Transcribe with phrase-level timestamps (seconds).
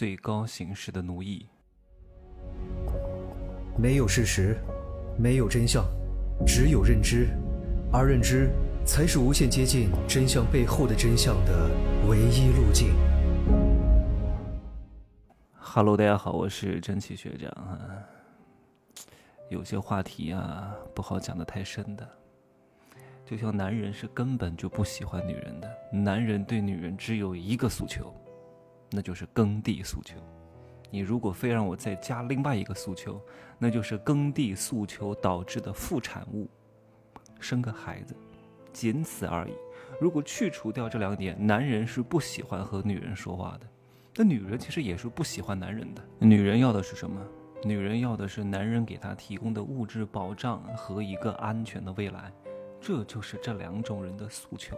[0.00, 1.46] 最高形式的奴役。
[3.76, 4.56] 没有事实，
[5.18, 5.84] 没有真相，
[6.46, 7.28] 只有认知，
[7.92, 8.48] 而认知
[8.86, 11.68] 才是无限接近真相背后的真相的
[12.08, 12.94] 唯一路径。
[15.52, 17.76] Hello，大家好，我是真奇学长啊。
[19.50, 22.08] 有些话题啊，不好讲的太深的。
[23.26, 28.14] 就像男人是根本就不喜欢女人的，男人对女人只有一个诉求，
[28.90, 30.16] 那就是耕地诉求。
[30.90, 33.20] 你如果非让我再加另外一个诉求，
[33.58, 36.48] 那就是耕地诉求导致的副产物，
[37.38, 38.14] 生个孩子，
[38.72, 39.52] 仅此而已。
[40.00, 43.66] 如果去除掉这两点，男人是不喜欢和女人说话的。
[44.16, 46.02] 那女人其实也是不喜欢男人的。
[46.18, 47.20] 女人要的是什么？
[47.62, 52.32] 女人要的是男人给她提供的物质保障和一个安全的未来。
[52.80, 54.74] 这就是这两种人的诉求，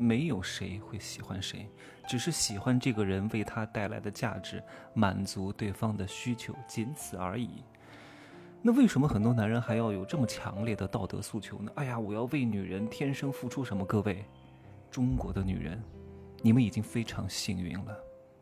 [0.00, 1.68] 没有谁会喜欢谁，
[2.08, 4.62] 只是喜欢这个人为他带来的价值，
[4.94, 7.62] 满足对方的需求，仅此而已。
[8.62, 11.70] 那为什么很多男人还要有这么强烈的道德诉求呢？
[11.74, 13.84] 哎呀，我要为女人天生付出什么？
[13.84, 14.24] 各位，
[14.90, 15.82] 中国的女人，
[16.42, 17.96] 你们已经非常幸运了。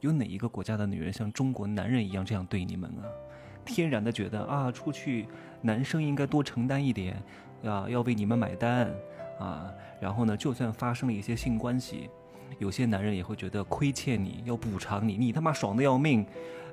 [0.00, 3.04] 有哪一个国家的女人像中国男人一样这样对你们啊？
[3.64, 5.28] 天然的觉得啊，出去
[5.60, 7.22] 男生应该多承担一点。
[7.64, 8.92] 啊要为你们买单，
[9.42, 12.08] 啊，然后呢，就算发生了一些性关系，
[12.58, 16.24] 有些男人也会觉得亏欠你，要补偿你，你他妈爽的要命，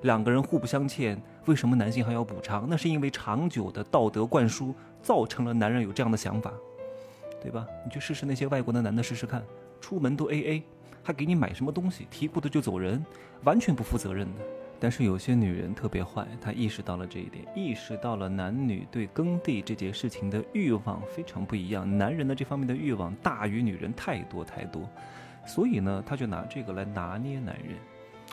[0.03, 2.67] 两个人互不相欠，为什么男性还要补偿？
[2.69, 6.53] 那是因为长久的道德灌输造成了男人有这样的想法，
[7.41, 7.65] 对吧？
[7.83, 9.43] 你去试试那些外国的男的试试看，
[9.81, 10.63] 出门都 A A，
[11.01, 13.03] 还给你买什么东西，提裤子就走人，
[13.43, 14.41] 完全不负责任的。
[14.79, 24.89] 但是有些女人特别坏，她意识到了这一点，意识到了男女对耕地这件事情的欲望非常不一样，男人的这方面的欲望大于女人太多太多，
[25.45, 27.75] 所以呢，他就拿这个来拿捏男人。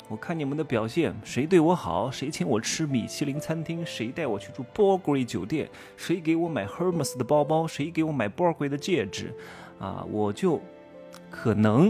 [0.08, 8.58] 我看你们的表现，谁对我好，谁请我吃米其林餐厅，谁带我去住 b u r g e r y 酒店，谁给我买 Hermes 的包包，谁给我买 b u r g
[8.58, 9.34] e r y 的戒指，
[9.80, 10.60] 啊，我就
[11.28, 11.88] 可能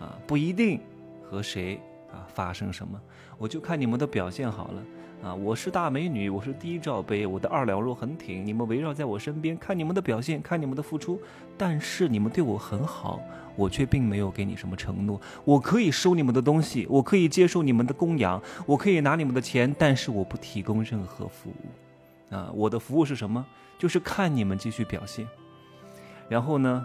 [0.00, 0.80] 啊不一定
[1.22, 1.78] 和谁
[2.10, 2.98] 啊发生什么。
[3.38, 4.82] 我就看你们的表现好了
[5.22, 5.32] 啊！
[5.32, 8.44] 我是大美女，我是低罩杯，我的二两肉很挺。
[8.44, 11.20] 你们围绕在我身边，看你们的表现，看你们的付出。
[11.56, 13.20] 但是你们对我很好，
[13.54, 15.20] 我却并没有给你什么承诺。
[15.44, 22.34] 我可以收你们的东西，我可以接受你们的供养，我可以拿你们的钱，但是我不提供任何服务。
[22.34, 23.46] 啊，我的服务是什么？
[23.78, 25.24] 就是看你们继续表现。
[26.28, 26.84] 然后呢？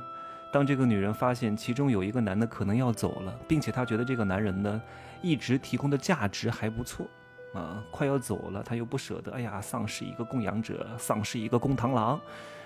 [0.53, 4.79] 当这个女人发现其中有一个男的可能要走了，并且她觉得这个男人呢，
[5.19, 7.07] 一直提供的价值还不错，
[7.55, 12.21] 啊，快要走了，她又不舍得，哎呀，丧失一个供养者，丧失一个公螳螂，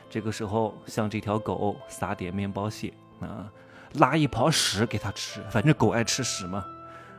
[0.09, 3.49] 这个时候向这条狗撒点面包屑，啊，
[3.93, 6.65] 拉一泡屎给它吃，反正狗爱吃屎嘛，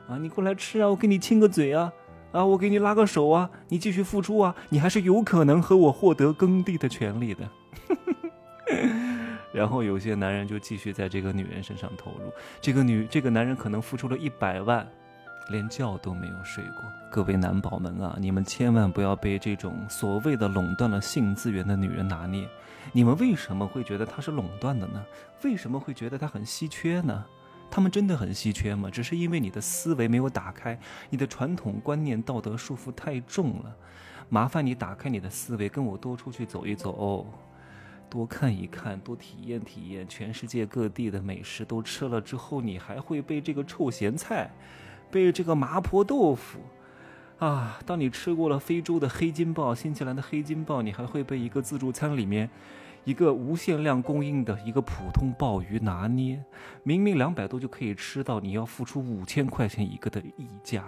[0.06, 1.90] 啊，你过来吃啊，我给你亲个嘴啊，
[2.30, 7.48] 啊，我给你拉个手啊，你继续付出啊，你还是有可能和我获得耕地的权利的。
[9.58, 14.86] 然后有些男人就继续在这个女人身上投入，这个女这个男人可能付出了一百万，
[15.50, 16.84] 连觉都没有睡过。
[17.10, 22.48] 各位男宝们啊，你们千万不要被这种所谓的垄断了性资源的女人拿捏。
[22.92, 25.04] 你们为什么会觉得她是垄断的呢？
[25.42, 27.24] 为什么会觉得她很稀缺呢？
[27.68, 28.88] 他们真的很稀缺吗？
[28.88, 30.78] 只是因为你的思维没有打开，
[31.10, 33.74] 你的传统观念、道德束缚太重了。
[34.28, 37.26] 麻烦你打开你的思维，跟我多出去走一走哦。
[38.10, 44.50] 多看一看，多体验体验，全世界各地的美食都吃了之后，你还会被这个臭咸菜，
[45.10, 46.60] 被这个麻婆豆腐，
[47.38, 47.78] 啊！
[47.86, 52.48] 当你吃过了非洲的黑金鲍、新西兰的黑金鲍，你还会被一个自助餐里面
[53.04, 56.42] 一个无限量供应的一个普通鲍鱼拿捏。
[56.82, 60.84] 明明两百多就可以吃到，你要付出五千块钱一个的溢价。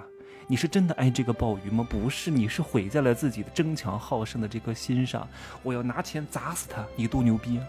[0.46, 1.86] 你是真的爱这个鲍鱼吗？
[1.88, 5.28] 不是，你是毁在了自己的争强好胜的这颗心上。
[5.62, 6.84] 我要拿钱砸死他！
[6.96, 7.60] 你多牛逼！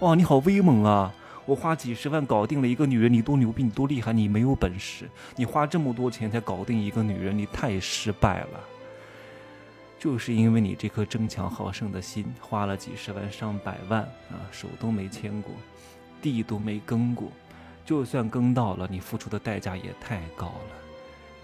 [0.00, 1.14] 哇，你好威猛啊！
[1.46, 4.12] 我花几十万搞定了一个女人，你多牛逼，你多厉害！
[4.12, 8.60] 你没有本事，你花这么多钱才搞定一个女人，你太失败了。
[9.98, 15.52] 就是因为你这颗争强好胜的心，花了几十万上百万啊，手都没牵过，
[16.20, 17.32] 地都没耕过，
[17.84, 20.87] 就算耕到了，你付出的代价也太高了。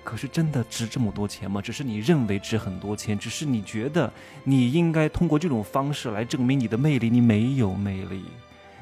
[0.05, 1.61] 可是真的值这么多钱吗？
[1.63, 4.13] 只是你认为值很多钱，只是你觉得
[4.45, 7.09] 你应该通过这种方式来证明你的魅力。
[7.09, 8.23] 你没有魅力，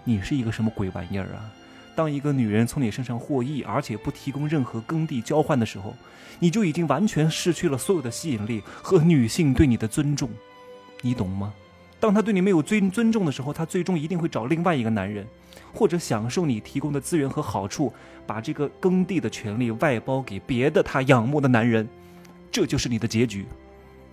[0.05, 1.51] 你是一个什么鬼玩意儿啊？
[1.95, 5.95] 当一个女人从你身上获益，而且不提供任何耕地交换的时候，
[6.41, 10.29] 你就已经完全失去了所有的吸引力和女性对你的尊重，
[11.03, 11.55] 你懂吗？
[12.03, 15.25] 当他对你没有尊尊重的时候，他最终一定会找另外一个男人。
[15.73, 17.93] 或者享受你提供的资源和好处，
[18.27, 21.89] 把这个耕地的权利外包给别的他仰慕的男人，
[22.51, 23.47] 这就是你的结局，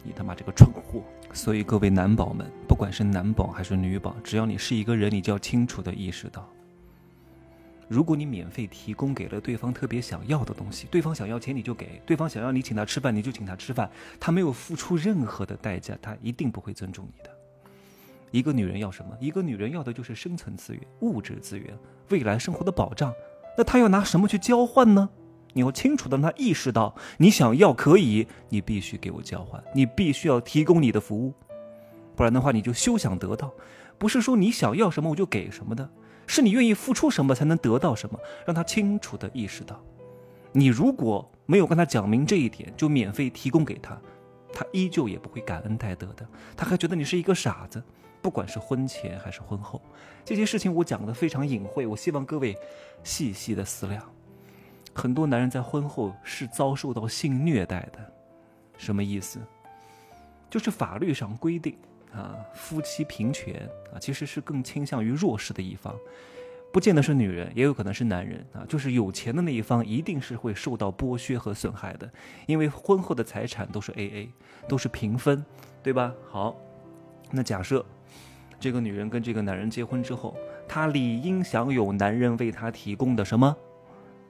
[0.04, 1.02] 你他妈这个蠢货！
[1.34, 6.48] 所以各位男宝们，不管是男宝还是女宝，只要你是一个人，你就要清楚的意识到，
[7.90, 17.39] 如果你免费提供给了对方特别想要的东西，对方想要钱你就给，对方想要你请他吃饭你就请他吃饭，他没有付出任何的代价，他一定不会尊重你的。
[18.32, 19.16] 一个女人要什么？
[19.20, 21.78] 一个女人要的就是生存资源、物质资源、
[22.10, 23.14] 未来生活的保障。
[23.58, 25.10] 那她要拿什么去交换呢？
[25.54, 31.34] 你要清楚的让她意识到，你想要可以，你必须给我交换，你必须要提供你的服务，
[32.16, 33.52] 不然的话你就休想得到。
[33.98, 35.90] 不是说你想要什么我就给什么的，
[36.28, 38.18] 是你愿意付出什么才能得到什么。
[38.46, 39.82] 让她清楚的意识到，
[40.52, 44.00] 你如果没有跟她讲明这一点，就免费提供给她，
[44.54, 47.84] 她依旧也不会感恩戴德的，她还觉得你是一个傻子。
[48.22, 49.82] 不管是婚前还是婚后，
[50.26, 52.58] 这些事情我讲的非常隐晦，我希望各位
[53.04, 54.04] 细细的思量。
[54.94, 58.14] 很多男人在婚后是遭受到性虐待的，
[58.78, 59.40] 什么意思？
[60.50, 61.78] 就是法律上规定
[62.12, 65.96] 啊，夫妻平权啊，其实是更倾向于弱势的一方，
[66.74, 72.12] 不见得是女人，也有可能是男人啊，就是有钱的那一方一定是会受到剥削和损害的，
[72.48, 74.30] 因为婚后的财产都是 A A，
[74.68, 75.46] 都是平分，
[75.82, 76.14] 对吧？
[76.30, 76.58] 好，
[77.32, 77.86] 那假设。
[78.60, 80.36] 这个女人跟这个男人结婚之后，
[80.68, 83.56] 她理应享有男人为她提供的什么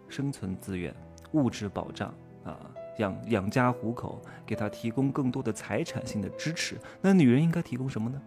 [0.08, 0.94] 生存资源、
[1.32, 2.60] 物质保障啊，
[3.00, 6.78] 养养家糊口，给她提供更多的财产性的支持。
[7.02, 8.22] 那女人应该提供什么呢？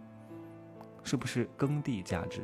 [1.04, 2.40] 是不是耕地价值，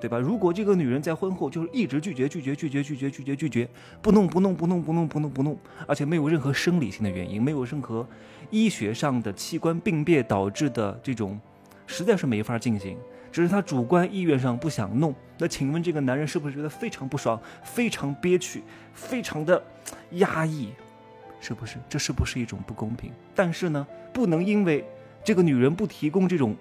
[0.00, 0.18] 对吧？
[0.18, 3.68] 如果这个女人在婚后就是一直拒绝、拒绝、拒绝、拒绝、拒绝、拒绝，
[4.02, 8.06] 不弄、不弄、不弄、不弄、不弄、不弄，而且没有任何生理性的原因，没有任何
[8.50, 11.40] 医学上的器官病变导致的这种。
[11.86, 12.96] 实在是没法进行，
[13.30, 15.14] 只是他主观意愿上不想弄。
[15.38, 18.62] 那请问这个男人是不是觉得非常不爽、非常憋屈、
[18.94, 19.62] 非常的
[20.12, 20.72] 压抑？
[21.40, 21.76] 是不是？
[21.88, 23.10] 这是不是一种不公平？
[23.34, 24.84] 但是呢，不能因为
[25.24, 26.56] 这个女人不提供这种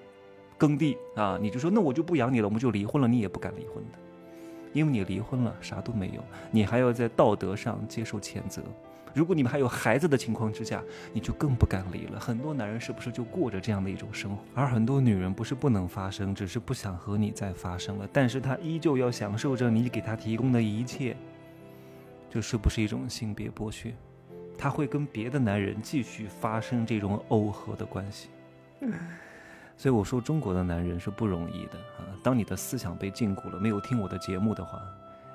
[0.58, 4.00] 耕地啊，你就说那我就不养你了，我们就离婚了，你也不敢离婚的，
[4.74, 8.62] 因为你离婚了啥都没有，你还要在道德上接受谴责。
[9.14, 10.82] 如果你们还有孩子的情况之下，
[11.12, 12.18] 你就更不敢离了。
[12.18, 14.42] 很多男人是不是就过着这样的一种生活？
[14.56, 18.08] 而很多女人不是不能发生，只是不想和你再发生了。
[18.14, 21.18] 但是她依旧要享受着你给她提供的一切，
[22.30, 23.94] 这是不是一种性别剥削？
[24.58, 28.30] 她会跟别的男人继续发生这种耦合的关系。
[29.82, 32.06] 所以我说，中国的男人是不容易的啊！
[32.22, 34.80] 当你的思想被禁锢了，没有听我的节目的话，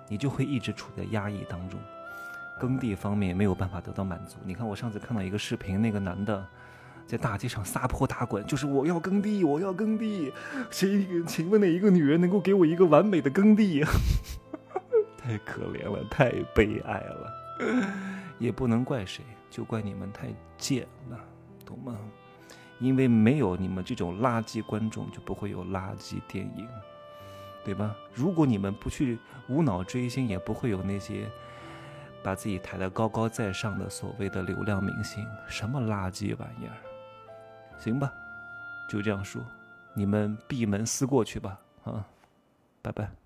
[0.06, 1.80] 你就会一直处在压抑当中。
[2.60, 4.36] 耕地方面没有办法得到满足。
[4.44, 6.46] 你看，我上次看到一个视频，那个男的
[7.08, 10.32] 在大街上撒泼打滚，就是我要耕地，我要耕地。
[10.70, 11.04] 谁？
[11.26, 13.82] 请问哪一个女人能够给我一个完美的耕地？
[15.18, 17.32] 太可怜了，太悲哀了。
[18.38, 21.18] 也不能怪谁，就怪你们太贱了，
[21.64, 21.96] 懂吗？
[22.78, 26.68] 因为没有你们这种垃圾观众，就不会有垃圾电影，
[27.64, 27.96] 对吧？
[28.14, 29.18] 如果你们不去
[29.48, 31.28] 无脑追星，也不会有那些。
[32.22, 36.74] 把自己抬得高高在上的所谓的流量明星，什么垃圾玩意儿？
[37.78, 38.12] 行吧，
[38.90, 39.40] 就这样说，
[39.94, 42.04] 你们闭门思过去吧，啊，
[42.82, 43.25] 拜拜。